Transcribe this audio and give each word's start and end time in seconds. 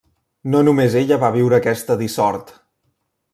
No 0.53 0.61
només 0.69 0.95
ella 1.01 1.19
va 1.25 1.29
viure 1.35 1.59
aquesta 1.59 1.99
dissort. 2.01 2.51